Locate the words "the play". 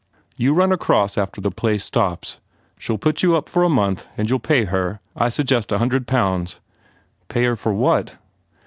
1.39-1.77